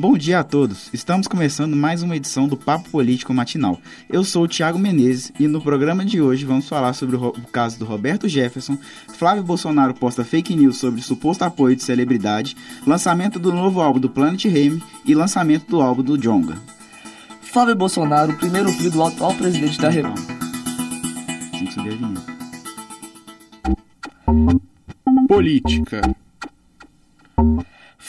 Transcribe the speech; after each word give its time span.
Bom 0.00 0.16
dia 0.16 0.38
a 0.38 0.44
todos. 0.44 0.88
Estamos 0.92 1.26
começando 1.26 1.74
mais 1.74 2.04
uma 2.04 2.14
edição 2.14 2.46
do 2.46 2.56
Papo 2.56 2.88
Político 2.88 3.34
Matinal. 3.34 3.80
Eu 4.08 4.22
sou 4.22 4.44
o 4.44 4.48
Thiago 4.48 4.78
Menezes 4.78 5.32
e 5.40 5.48
no 5.48 5.60
programa 5.60 6.04
de 6.04 6.20
hoje 6.20 6.44
vamos 6.44 6.68
falar 6.68 6.92
sobre 6.92 7.16
o, 7.16 7.30
o 7.30 7.48
caso 7.50 7.80
do 7.80 7.84
Roberto 7.84 8.28
Jefferson, 8.28 8.78
Flávio 9.08 9.42
Bolsonaro 9.42 9.92
posta 9.92 10.24
fake 10.24 10.54
news 10.54 10.78
sobre 10.78 11.02
suposto 11.02 11.42
apoio 11.42 11.74
de 11.74 11.82
celebridade, 11.82 12.56
lançamento 12.86 13.40
do 13.40 13.52
novo 13.52 13.80
álbum 13.80 13.98
do 13.98 14.08
Planet 14.08 14.44
Ramp 14.44 14.80
e 15.04 15.16
lançamento 15.16 15.68
do 15.68 15.80
álbum 15.80 16.04
do 16.04 16.16
Jonga. 16.16 16.56
Flávio 17.40 17.74
Bolsonaro, 17.74 18.34
primeiro 18.34 18.70
filho 18.70 18.92
do 18.92 19.02
atual 19.02 19.34
presidente 19.34 19.80
da 19.80 19.88
República. 19.88 20.32
Política. 25.26 26.02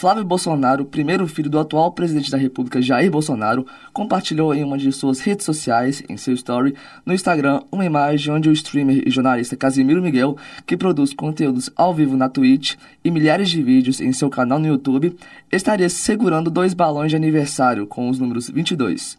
Flávio 0.00 0.24
Bolsonaro, 0.24 0.86
primeiro 0.86 1.26
filho 1.28 1.50
do 1.50 1.58
atual 1.58 1.92
presidente 1.92 2.30
da 2.30 2.38
República 2.38 2.80
Jair 2.80 3.10
Bolsonaro, 3.10 3.66
compartilhou 3.92 4.54
em 4.54 4.64
uma 4.64 4.78
de 4.78 4.90
suas 4.92 5.20
redes 5.20 5.44
sociais, 5.44 6.02
em 6.08 6.16
seu 6.16 6.32
story, 6.32 6.74
no 7.04 7.12
Instagram, 7.12 7.60
uma 7.70 7.84
imagem 7.84 8.32
onde 8.32 8.48
o 8.48 8.52
streamer 8.52 9.06
e 9.06 9.10
jornalista 9.10 9.58
Casimiro 9.58 10.00
Miguel, 10.00 10.38
que 10.64 10.74
produz 10.74 11.12
conteúdos 11.12 11.68
ao 11.76 11.92
vivo 11.92 12.16
na 12.16 12.30
Twitch 12.30 12.76
e 13.04 13.10
milhares 13.10 13.50
de 13.50 13.62
vídeos 13.62 14.00
em 14.00 14.10
seu 14.10 14.30
canal 14.30 14.58
no 14.58 14.68
YouTube, 14.68 15.14
estaria 15.52 15.90
segurando 15.90 16.50
dois 16.50 16.72
balões 16.72 17.10
de 17.10 17.16
aniversário 17.16 17.86
com 17.86 18.08
os 18.08 18.18
números 18.18 18.48
22. 18.48 19.18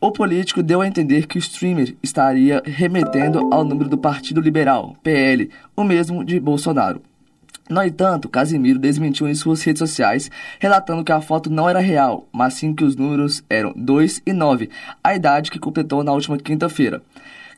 O 0.00 0.12
político 0.12 0.62
deu 0.62 0.82
a 0.82 0.86
entender 0.86 1.26
que 1.26 1.36
o 1.36 1.40
streamer 1.40 1.96
estaria 2.00 2.62
remetendo 2.64 3.52
ao 3.52 3.64
número 3.64 3.90
do 3.90 3.98
Partido 3.98 4.40
Liberal, 4.40 4.94
PL, 5.02 5.50
o 5.74 5.82
mesmo 5.82 6.24
de 6.24 6.38
Bolsonaro. 6.38 7.02
No 7.68 7.82
entanto, 7.82 8.28
Casimiro 8.28 8.78
desmentiu 8.78 9.28
em 9.28 9.34
suas 9.34 9.60
redes 9.62 9.80
sociais, 9.80 10.30
relatando 10.60 11.02
que 11.02 11.10
a 11.10 11.20
foto 11.20 11.50
não 11.50 11.68
era 11.68 11.80
real, 11.80 12.28
mas 12.32 12.54
sim 12.54 12.72
que 12.72 12.84
os 12.84 12.94
números 12.94 13.42
eram 13.50 13.72
2 13.74 14.22
e 14.24 14.32
9, 14.32 14.70
a 15.02 15.16
idade 15.16 15.50
que 15.50 15.58
completou 15.58 16.04
na 16.04 16.12
última 16.12 16.38
quinta-feira. 16.38 17.02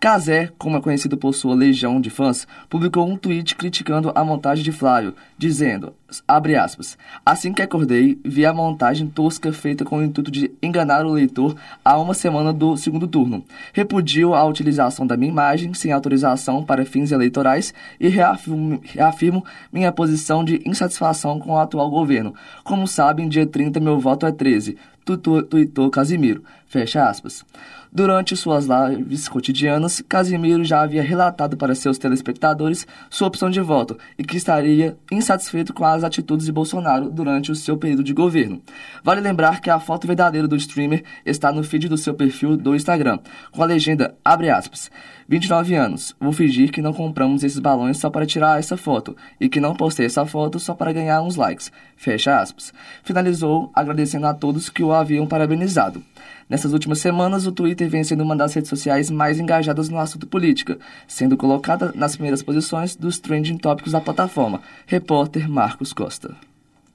Cazé, 0.00 0.52
como 0.56 0.76
é 0.76 0.80
conhecido 0.80 1.16
por 1.16 1.34
sua 1.34 1.56
legião 1.56 2.00
de 2.00 2.08
fãs, 2.08 2.46
publicou 2.70 3.08
um 3.08 3.16
tweet 3.16 3.56
criticando 3.56 4.12
a 4.14 4.24
montagem 4.24 4.62
de 4.62 4.70
Flávio, 4.70 5.12
dizendo, 5.36 5.92
abre 6.26 6.54
aspas, 6.54 6.96
assim 7.26 7.52
que 7.52 7.62
acordei, 7.62 8.16
vi 8.24 8.46
a 8.46 8.54
montagem 8.54 9.08
tosca 9.08 9.52
feita 9.52 9.84
com 9.84 9.98
o 9.98 10.02
intuito 10.04 10.30
de 10.30 10.52
enganar 10.62 11.04
o 11.04 11.10
leitor 11.10 11.56
há 11.84 11.98
uma 11.98 12.14
semana 12.14 12.52
do 12.52 12.76
segundo 12.76 13.08
turno. 13.08 13.44
Repudio 13.72 14.34
a 14.34 14.44
utilização 14.44 15.04
da 15.04 15.16
minha 15.16 15.32
imagem 15.32 15.74
sem 15.74 15.90
autorização 15.90 16.62
para 16.62 16.86
fins 16.86 17.10
eleitorais 17.10 17.74
e 17.98 18.06
reafirmo, 18.06 18.80
reafirmo 18.84 19.44
minha 19.72 19.90
posição 19.90 20.44
de 20.44 20.62
insatisfação 20.64 21.40
com 21.40 21.54
o 21.54 21.58
atual 21.58 21.90
governo. 21.90 22.34
Como 22.62 22.86
sabem, 22.86 23.28
dia 23.28 23.46
30 23.46 23.80
meu 23.80 23.98
voto 23.98 24.26
é 24.26 24.30
13. 24.30 24.78
Tuitou 25.04 25.90
Casimiro. 25.90 26.44
Fecha 26.68 27.08
aspas. 27.08 27.42
Durante 27.90 28.36
suas 28.36 28.66
lives 28.66 29.28
cotidianas, 29.28 30.02
Casimiro 30.06 30.62
já 30.62 30.82
havia 30.82 31.02
relatado 31.02 31.56
para 31.56 31.74
seus 31.74 31.96
telespectadores 31.96 32.86
sua 33.08 33.28
opção 33.28 33.48
de 33.48 33.60
voto 33.60 33.96
e 34.18 34.22
que 34.22 34.36
estaria 34.36 34.96
insatisfeito 35.10 35.72
com 35.72 35.84
as 35.84 36.04
atitudes 36.04 36.44
de 36.44 36.52
Bolsonaro 36.52 37.08
durante 37.10 37.50
o 37.50 37.56
seu 37.56 37.78
período 37.78 38.04
de 38.04 38.12
governo. 38.12 38.60
Vale 39.02 39.22
lembrar 39.22 39.62
que 39.62 39.70
a 39.70 39.80
foto 39.80 40.06
verdadeira 40.06 40.46
do 40.46 40.56
streamer 40.56 41.02
está 41.24 41.50
no 41.50 41.64
feed 41.64 41.88
do 41.88 41.96
seu 41.96 42.12
perfil 42.12 42.56
do 42.58 42.76
Instagram, 42.76 43.20
com 43.50 43.62
a 43.62 43.66
legenda 43.66 44.14
abre 44.22 44.50
aspas. 44.50 44.90
29 45.30 45.74
anos. 45.74 46.16
Vou 46.18 46.32
fingir 46.32 46.70
que 46.70 46.80
não 46.80 46.94
compramos 46.94 47.44
esses 47.44 47.58
balões 47.58 47.98
só 47.98 48.08
para 48.08 48.24
tirar 48.24 48.58
essa 48.58 48.78
foto 48.78 49.14
e 49.38 49.46
que 49.46 49.60
não 49.60 49.74
postei 49.74 50.06
essa 50.06 50.24
foto 50.24 50.58
só 50.58 50.74
para 50.74 50.90
ganhar 50.90 51.20
uns 51.20 51.36
likes. 51.36 51.70
Fecha 51.96 52.40
aspas. 52.40 52.72
Finalizou 53.02 53.70
agradecendo 53.74 54.26
a 54.26 54.32
todos 54.32 54.70
que 54.70 54.82
o 54.82 54.90
haviam 54.90 55.26
parabenizado. 55.26 56.02
Nessas 56.48 56.72
últimas 56.72 57.00
semanas, 57.00 57.46
o 57.46 57.52
Twitter 57.52 57.77
vem 57.86 58.02
sendo 58.02 58.24
uma 58.24 58.34
das 58.34 58.54
redes 58.54 58.70
sociais 58.70 59.10
mais 59.10 59.38
engajadas 59.38 59.88
no 59.88 59.98
assunto 59.98 60.26
política, 60.26 60.78
sendo 61.06 61.36
colocada 61.36 61.92
nas 61.94 62.16
primeiras 62.16 62.42
posições 62.42 62.96
dos 62.96 63.18
trending 63.18 63.58
tópicos 63.58 63.92
da 63.92 64.00
plataforma. 64.00 64.62
Repórter 64.86 65.48
Marcos 65.48 65.92
Costa. 65.92 66.34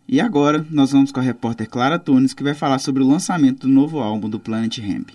E 0.08 0.20
agora, 0.20 0.66
nós 0.70 0.92
vamos 0.92 1.12
com 1.12 1.20
a 1.20 1.24
repórter 1.24 1.70
Clara 1.70 1.98
Tunes, 1.98 2.34
que 2.34 2.44
vai 2.44 2.54
falar 2.54 2.80
sobre 2.80 3.04
o 3.04 3.08
lançamento 3.08 3.68
do 3.68 3.74
novo 3.74 4.00
álbum 4.00 4.30
do 4.30 4.40
Planet 4.40 4.80
Hemp. 4.80 5.12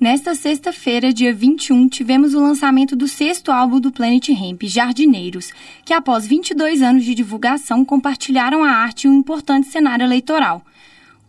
Nesta 0.00 0.34
sexta-feira, 0.34 1.12
dia 1.12 1.32
21, 1.32 1.86
tivemos 1.86 2.32
o 2.32 2.40
lançamento 2.40 2.96
do 2.96 3.06
sexto 3.06 3.52
álbum 3.52 3.78
do 3.78 3.92
Planet 3.92 4.30
Hemp, 4.30 4.62
Jardineiros, 4.62 5.52
que 5.84 5.92
após 5.92 6.26
22 6.26 6.80
anos 6.80 7.04
de 7.04 7.14
divulgação 7.14 7.84
compartilharam 7.84 8.64
a 8.64 8.70
arte 8.70 9.06
em 9.06 9.10
um 9.10 9.18
importante 9.18 9.68
cenário 9.68 10.04
eleitoral. 10.04 10.64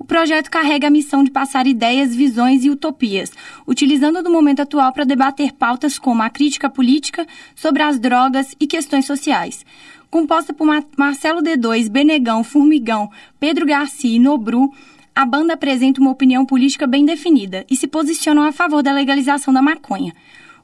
O 0.02 0.04
projeto 0.04 0.50
carrega 0.50 0.88
a 0.88 0.90
missão 0.90 1.24
de 1.24 1.30
passar 1.30 1.68
ideias, 1.68 2.16
visões 2.16 2.66
e 2.66 2.72
utopias, 2.72 3.32
utilizando 3.68 4.24
do 4.24 4.32
momento 4.32 4.60
atual 4.60 4.92
para 4.92 5.04
debater 5.04 5.54
pautas 5.54 6.00
como 6.00 6.24
a 6.24 6.30
crítica 6.30 6.68
política 6.68 7.28
sobre 7.56 7.84
as 7.84 8.00
drogas 8.00 8.56
e 8.60 8.66
questões 8.66 9.06
sociais. 9.06 9.64
Composta 10.10 10.56
por 10.56 10.66
Marcelo 10.98 11.40
D2, 11.44 11.88
Benegão, 11.88 12.44
Formigão, 12.44 13.12
Pedro 13.40 13.64
Garcia 13.64 14.16
e 14.16 14.18
Nobru, 14.18 14.74
a 15.14 15.24
banda 15.24 15.54
apresenta 15.54 16.02
uma 16.02 16.10
opinião 16.10 16.48
política 16.48 16.88
bem 16.88 17.06
definida 17.06 17.64
e 17.70 17.76
se 17.76 17.86
posicionam 17.86 18.42
a 18.42 18.52
favor 18.52 18.82
da 18.82 18.92
legalização 18.92 19.54
da 19.54 19.62
maconha. 19.62 20.16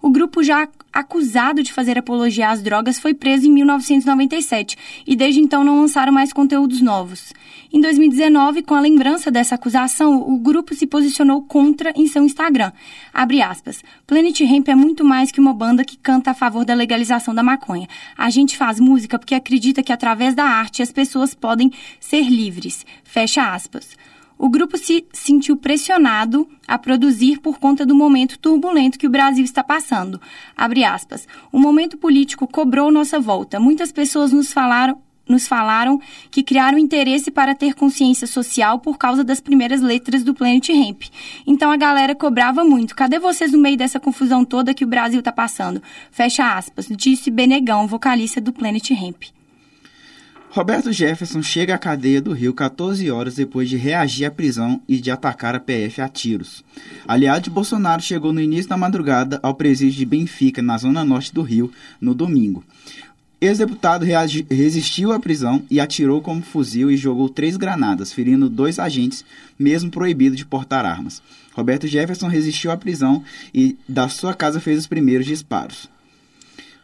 O 0.02 0.10
grupo, 0.10 0.44
já 0.44 0.68
acusado 0.94 1.62
de 1.62 1.74
fazer 1.74 1.98
apologia 1.98 2.50
às 2.50 2.62
drogas, 2.62 3.00
foi 3.00 3.14
preso 3.14 3.48
em 3.48 3.52
1997 3.52 4.78
e 5.06 5.16
desde 5.16 5.40
então 5.40 5.64
não 5.64 5.82
lançaram 5.82 6.12
mais 6.12 6.32
conteúdos 6.32 6.82
novos. 6.82 7.34
Em 7.72 7.82
2019, 7.82 8.62
com 8.62 8.74
a 8.74 8.80
lembrança 8.80 9.30
dessa 9.30 9.56
acusação, 9.56 10.22
o 10.22 10.38
grupo 10.38 10.74
se 10.74 10.88
posicionou 10.88 11.42
contra 11.42 11.92
em 11.96 12.08
seu 12.08 12.24
Instagram. 12.24 12.72
Abre 13.14 13.42
aspas. 13.42 13.84
Planet 14.06 14.40
Hemp 14.42 14.70
é 14.70 14.76
muito 14.76 15.04
mais 15.04 15.32
que 15.32 15.40
uma 15.40 15.54
banda 15.54 15.84
que 15.84 15.98
canta 15.98 16.32
a 16.32 16.34
favor 16.34 16.64
da 16.64 16.74
legalização 16.74 17.36
da 17.36 17.44
maconha. 17.44 17.88
A 18.18 18.30
gente 18.30 18.58
faz 18.58 18.80
música 18.80 19.20
porque 19.20 19.36
acredita 19.36 19.84
que 19.84 19.92
através 19.92 20.34
da 20.34 20.46
arte 20.46 20.82
as 20.82 20.92
pessoas 20.92 21.34
podem 21.34 21.72
ser 22.00 22.30
livres. 22.30 22.86
Fecha 23.04 23.54
aspas 23.54 23.96
o 24.38 24.50
grupo 24.50 24.78
se 24.78 25.06
sentiu 25.12 25.58
pressionado 25.58 26.48
a 26.68 26.78
produzir 26.78 27.40
por 27.40 27.60
conta 27.60 27.86
do 27.86 27.96
momento 27.96 28.40
turbulento 28.40 29.00
que 29.00 29.08
o 29.08 29.10
Brasil 29.10 29.44
está 29.44 29.64
passando. 29.64 30.22
Abre 30.56 30.84
aspas. 30.84 31.28
O 31.52 31.60
momento 31.60 31.98
político 31.98 32.48
cobrou 32.48 32.92
nossa 32.92 33.20
volta. 33.20 33.60
Muitas 33.60 33.92
pessoas 33.92 34.32
nos 34.32 34.54
falaram 34.54 35.02
nos 35.28 35.46
falaram 35.46 36.00
que 36.32 36.42
criaram 36.42 36.78
interesse 36.78 37.30
para 37.30 37.54
ter 37.54 37.74
consciência 37.74 38.26
social 38.26 38.80
por 38.80 38.98
causa 38.98 39.26
das 39.26 39.42
primeiras 39.42 39.82
letras 39.82 40.24
do 40.24 40.34
Planet 40.34 40.70
Hemp. 40.70 41.04
Então 41.46 41.70
a 41.70 41.76
galera 41.76 42.16
cobrava 42.16 42.64
muito. 42.64 42.96
Cadê 42.96 43.20
vocês 43.20 43.52
no 43.52 43.58
meio 43.58 43.76
dessa 43.76 44.00
confusão 44.00 44.46
toda 44.46 44.74
que 44.74 44.86
o 44.86 44.88
Brasil 44.88 45.20
está 45.20 45.32
passando? 45.32 45.84
Fecha 46.12 46.56
aspas, 46.56 46.88
disse 46.90 47.30
Benegão, 47.30 47.88
vocalista 47.88 48.40
do 48.40 48.54
Planet 48.54 48.90
Hemp. 48.92 49.37
Roberto 50.58 50.92
Jefferson 50.92 51.44
chega 51.44 51.76
à 51.76 51.78
cadeia 51.78 52.20
do 52.20 52.34
Rio 52.34 52.52
14 52.52 53.12
horas 53.12 53.36
depois 53.36 53.70
de 53.70 53.78
reagir 53.78 54.26
à 54.26 54.32
prisão 54.32 54.82
e 54.88 54.98
de 54.98 55.12
atacar 55.12 55.54
a 55.54 55.60
PF 55.60 56.02
a 56.02 56.10
tiros. 56.10 56.66
Aliado 57.08 57.44
de 57.44 57.52
Bolsonaro 57.52 58.02
chegou 58.02 58.34
no 58.34 58.42
início 58.42 58.68
da 58.68 58.76
madrugada 58.76 59.40
ao 59.44 59.54
presídio 59.54 60.00
de 60.00 60.04
Benfica, 60.04 60.60
na 60.60 60.76
zona 60.80 61.06
norte 61.06 61.32
do 61.32 61.44
Rio, 61.44 61.72
no 62.02 62.16
domingo. 62.16 62.64
Ex-deputado 63.40 64.04
resistiu 64.50 65.12
à 65.12 65.20
prisão 65.20 65.62
e 65.70 65.80
atirou 65.80 66.24
como 66.24 66.42
fuzil 66.42 66.90
e 66.90 66.98
jogou 66.98 67.30
três 67.30 67.56
granadas, 67.56 68.12
ferindo 68.12 68.50
dois 68.50 68.80
agentes, 68.80 69.24
mesmo 69.60 69.92
proibido 69.92 70.36
de 70.36 70.44
portar 70.44 70.88
armas. 70.88 71.22
Roberto 71.54 71.86
Jefferson 71.86 72.26
resistiu 72.26 72.72
à 72.72 72.78
prisão 72.78 73.24
e 73.54 73.78
da 73.88 74.10
sua 74.10 74.34
casa 74.34 74.60
fez 74.60 74.80
os 74.80 74.88
primeiros 74.88 75.28
disparos. 75.28 75.88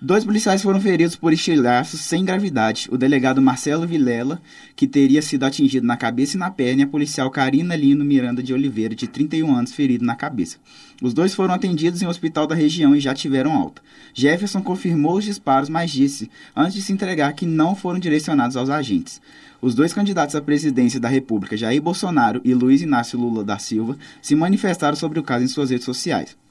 Dois 0.05 0.25
policiais 0.25 0.61
foram 0.61 0.81
feridos 0.81 1.15
por 1.15 1.31
estilhaços 1.31 2.01
sem 2.01 2.25
gravidade. 2.25 2.89
O 2.91 2.97
delegado 2.97 3.41
Marcelo 3.41 3.87
Vilela, 3.87 4.41
que 4.75 4.85
teria 4.85 5.21
sido 5.21 5.45
atingido 5.45 5.87
na 5.87 5.95
cabeça 5.95 6.35
e 6.35 6.39
na 6.41 6.51
perna, 6.51 6.81
e 6.81 6.83
a 6.83 6.87
policial 6.87 7.31
Karina 7.31 7.73
Lino 7.73 8.03
Miranda 8.03 8.43
de 8.43 8.53
Oliveira, 8.53 8.93
de 8.93 9.07
31 9.07 9.55
anos, 9.55 9.71
ferido 9.71 10.03
na 10.03 10.13
cabeça. 10.13 10.57
Os 11.01 11.13
dois 11.13 11.33
foram 11.33 11.53
atendidos 11.53 12.01
em 12.01 12.05
um 12.05 12.09
hospital 12.09 12.45
da 12.45 12.53
região 12.53 12.93
e 12.93 12.99
já 12.99 13.13
tiveram 13.13 13.53
alta. 13.53 13.81
Jefferson 14.13 14.61
confirmou 14.61 15.15
os 15.15 15.23
disparos, 15.23 15.69
mas 15.69 15.89
disse, 15.89 16.29
antes 16.53 16.73
de 16.73 16.81
se 16.81 16.91
entregar, 16.91 17.31
que 17.31 17.45
não 17.45 17.73
foram 17.73 17.97
direcionados 17.97 18.57
aos 18.57 18.69
agentes. 18.69 19.21
Os 19.61 19.73
dois 19.73 19.93
candidatos 19.93 20.35
à 20.35 20.41
presidência 20.41 20.99
da 20.99 21.07
República, 21.07 21.55
Jair 21.55 21.81
Bolsonaro 21.81 22.41
e 22.43 22.53
Luiz 22.53 22.81
Inácio 22.81 23.17
Lula 23.17 23.41
da 23.41 23.57
Silva, 23.57 23.97
se 24.21 24.35
manifestaram 24.35 24.97
sobre 24.97 25.17
o 25.17 25.23
caso 25.23 25.45
em 25.45 25.47
suas 25.47 25.69
redes 25.69 25.85
sociais. 25.85 26.42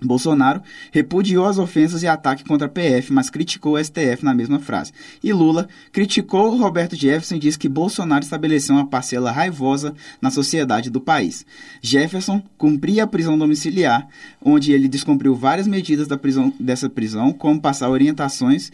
Bolsonaro 0.00 0.62
repudiou 0.92 1.44
as 1.44 1.58
ofensas 1.58 2.02
e 2.02 2.06
ataques 2.06 2.44
contra 2.46 2.66
a 2.66 2.70
PF, 2.70 3.12
mas 3.12 3.28
criticou 3.28 3.74
o 3.74 3.84
STF 3.84 4.24
na 4.24 4.32
mesma 4.32 4.60
frase. 4.60 4.92
E 5.22 5.32
Lula 5.32 5.68
criticou 5.90 6.56
Roberto 6.56 6.94
Jefferson 6.94 7.34
e 7.34 7.40
disse 7.40 7.58
que 7.58 7.68
Bolsonaro 7.68 8.22
estabeleceu 8.22 8.76
uma 8.76 8.86
parcela 8.86 9.32
raivosa 9.32 9.94
na 10.22 10.30
sociedade 10.30 10.88
do 10.88 11.00
país. 11.00 11.44
Jefferson 11.82 12.40
cumpria 12.56 13.04
a 13.04 13.06
prisão 13.06 13.36
domiciliar, 13.36 14.06
onde 14.40 14.72
ele 14.72 14.86
descumpriu 14.86 15.34
várias 15.34 15.66
medidas 15.66 16.06
da 16.06 16.16
prisão, 16.16 16.52
dessa 16.60 16.88
prisão, 16.88 17.32
como 17.32 17.60
passar 17.60 17.90
orientações 17.90 18.70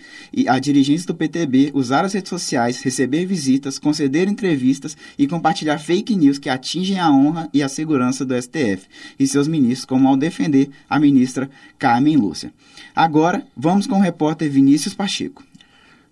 a 0.46 0.58
dirigentes 0.58 1.06
do 1.06 1.14
PTB, 1.14 1.70
usar 1.72 2.04
as 2.04 2.12
redes 2.12 2.28
sociais, 2.28 2.82
receber 2.82 3.24
visitas, 3.24 3.78
conceder 3.78 4.28
entrevistas 4.28 4.94
e 5.18 5.26
compartilhar 5.26 5.78
fake 5.78 6.14
news 6.14 6.38
que 6.38 6.50
atingem 6.50 6.98
a 6.98 7.10
honra 7.10 7.48
e 7.52 7.62
a 7.62 7.68
segurança 7.68 8.26
do 8.26 8.40
STF 8.40 8.86
e 9.18 9.26
seus 9.26 9.48
ministros, 9.48 9.86
como 9.86 10.06
ao 10.06 10.16
defender 10.16 10.68
a 10.88 11.00
ministra 11.00 11.13
ministra 11.14 11.48
Carmen 11.78 12.16
Lúcia. 12.16 12.52
Agora, 12.94 13.46
vamos 13.56 13.86
com 13.86 13.96
o 13.96 14.02
repórter 14.02 14.50
Vinícius 14.50 14.94
Pacheco. 14.94 15.42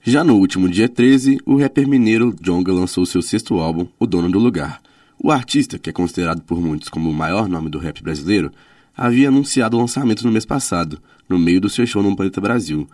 Já 0.04 0.24
no 0.24 0.36
último 0.36 0.68
dia 0.68 0.88
13, 0.88 1.38
o 1.44 1.56
rapper 1.56 1.86
mineiro 1.86 2.34
Jonga 2.40 2.72
lançou 2.72 3.04
seu 3.04 3.22
sexto 3.22 3.58
álbum, 3.58 3.86
O 3.98 4.06
Dono 4.06 4.30
do 4.30 4.38
Lugar. 4.38 4.80
O 5.18 5.30
artista, 5.30 5.78
que 5.78 5.90
é 5.90 5.92
considerado 5.92 6.42
por 6.42 6.60
muitos 6.60 6.88
como 6.88 7.08
o 7.08 7.14
maior 7.14 7.48
nome 7.48 7.70
do 7.70 7.78
rap 7.78 8.02
brasileiro, 8.02 8.50
havia 8.96 9.28
anunciado 9.28 9.76
o 9.76 9.80
lançamento 9.80 10.24
no 10.24 10.32
mês 10.32 10.44
passado, 10.44 11.00
no 11.28 11.38
meio 11.38 11.60
do 11.60 11.70
seu 11.70 11.86
show 11.86 12.02
no 12.02 12.16
Planeta 12.16 12.40
Brasil. 12.40 12.88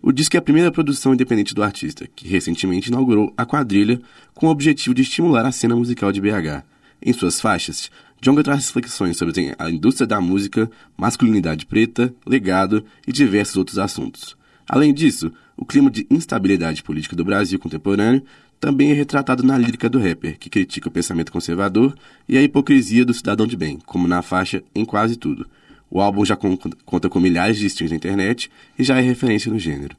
O 0.00 0.12
disco 0.12 0.36
é 0.36 0.38
a 0.38 0.42
primeira 0.42 0.72
produção 0.72 1.12
independente 1.12 1.54
do 1.54 1.62
artista, 1.62 2.06
que 2.14 2.28
recentemente 2.28 2.88
inaugurou 2.88 3.32
a 3.36 3.44
quadrilha 3.44 4.00
com 4.34 4.46
o 4.46 4.50
objetivo 4.50 4.94
de 4.94 5.02
estimular 5.02 5.44
a 5.44 5.52
cena 5.52 5.76
musical 5.76 6.12
de 6.12 6.20
BH. 6.20 6.64
Em 7.02 7.12
suas 7.12 7.40
faixas, 7.40 7.90
Jonga 8.24 8.42
traz 8.42 8.68
reflexões 8.68 9.18
sobre 9.18 9.54
a 9.58 9.70
indústria 9.70 10.06
da 10.06 10.18
música, 10.18 10.70
masculinidade 10.96 11.66
preta, 11.66 12.14
legado 12.24 12.82
e 13.06 13.12
diversos 13.12 13.54
outros 13.54 13.78
assuntos. 13.78 14.34
Além 14.66 14.94
disso, 14.94 15.30
o 15.54 15.66
clima 15.66 15.90
de 15.90 16.06
instabilidade 16.08 16.82
política 16.82 17.14
do 17.14 17.22
Brasil 17.22 17.58
contemporâneo 17.58 18.24
também 18.58 18.90
é 18.90 18.94
retratado 18.94 19.42
na 19.42 19.58
lírica 19.58 19.90
do 19.90 19.98
rapper, 19.98 20.38
que 20.38 20.48
critica 20.48 20.88
o 20.88 20.90
pensamento 20.90 21.30
conservador 21.30 21.94
e 22.26 22.38
a 22.38 22.42
hipocrisia 22.42 23.04
do 23.04 23.12
cidadão 23.12 23.46
de 23.46 23.58
bem, 23.58 23.78
como 23.84 24.08
na 24.08 24.22
faixa 24.22 24.64
Em 24.74 24.86
Quase 24.86 25.16
Tudo. 25.16 25.46
O 25.90 26.00
álbum 26.00 26.24
já 26.24 26.34
conta 26.34 27.10
com 27.10 27.20
milhares 27.20 27.58
de 27.58 27.66
streams 27.66 27.92
na 27.92 27.98
internet 27.98 28.50
e 28.78 28.82
já 28.82 28.96
é 28.96 29.02
referência 29.02 29.52
no 29.52 29.58
gênero. 29.58 29.94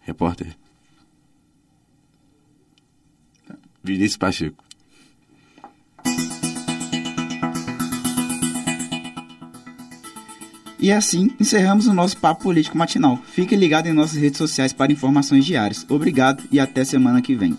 Repórter 0.00 0.48
Vinícius 3.84 4.16
Pacheco. 4.16 4.67
E 10.78 10.92
assim 10.92 11.30
encerramos 11.40 11.86
o 11.86 11.92
nosso 11.92 12.16
Papo 12.16 12.44
Político 12.44 12.78
Matinal. 12.78 13.18
Fique 13.32 13.56
ligado 13.56 13.86
em 13.86 13.92
nossas 13.92 14.16
redes 14.16 14.38
sociais 14.38 14.72
para 14.72 14.92
informações 14.92 15.44
diárias. 15.44 15.84
Obrigado 15.88 16.44
e 16.52 16.60
até 16.60 16.84
semana 16.84 17.20
que 17.20 17.34
vem. 17.34 17.56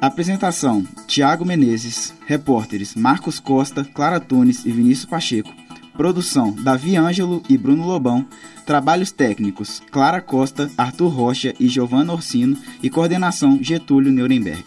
Apresentação: 0.00 0.86
Tiago 1.06 1.44
Menezes. 1.44 2.12
Repórteres: 2.26 2.94
Marcos 2.94 3.38
Costa, 3.38 3.84
Clara 3.84 4.18
Tunes 4.18 4.64
e 4.64 4.70
Vinícius 4.70 5.06
Pacheco. 5.06 5.52
Produção: 5.96 6.52
Davi 6.52 6.96
Ângelo 6.96 7.42
e 7.48 7.56
Bruno 7.56 7.86
Lobão. 7.86 8.26
Trabalhos 8.66 9.12
técnicos: 9.12 9.80
Clara 9.90 10.20
Costa, 10.20 10.70
Arthur 10.76 11.08
Rocha 11.08 11.54
e 11.58 11.68
Giovanna 11.68 12.12
Orsino. 12.12 12.56
E 12.82 12.90
coordenação: 12.90 13.58
Getúlio 13.60 14.12
Nuremberg. 14.12 14.64